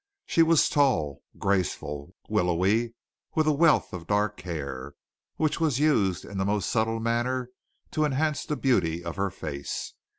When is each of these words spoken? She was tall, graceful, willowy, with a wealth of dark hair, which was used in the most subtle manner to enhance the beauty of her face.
She 0.25 0.41
was 0.41 0.67
tall, 0.67 1.21
graceful, 1.37 2.15
willowy, 2.27 2.95
with 3.35 3.45
a 3.45 3.51
wealth 3.51 3.93
of 3.93 4.07
dark 4.07 4.39
hair, 4.41 4.95
which 5.35 5.59
was 5.59 5.77
used 5.77 6.25
in 6.25 6.39
the 6.39 6.43
most 6.45 6.71
subtle 6.71 6.99
manner 6.99 7.51
to 7.91 8.05
enhance 8.05 8.43
the 8.43 8.55
beauty 8.57 9.03
of 9.03 9.17
her 9.17 9.29
face. 9.29 9.93